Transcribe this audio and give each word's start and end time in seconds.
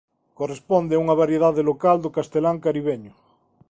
Corresponde 0.39 0.93
a 0.95 1.01
unha 1.03 1.19
variedade 1.21 1.61
local 1.69 1.97
do 2.03 2.13
castelán 2.17 2.57
caribeño. 2.65 3.13